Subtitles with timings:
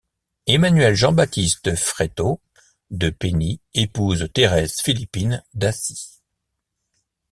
[0.47, 2.41] Emmanuel Jean Baptiste Fréteau
[2.89, 6.23] de Pény épouse Thérèse Philippine Dassy.